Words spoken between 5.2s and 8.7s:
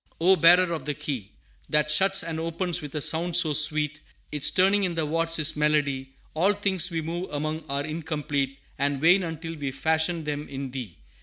is melody, All things we move among are incomplete